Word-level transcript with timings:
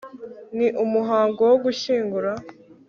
Ni 0.57 0.67
umuhango 0.83 1.39
wo 1.51 1.57
gushyingura 1.63 2.31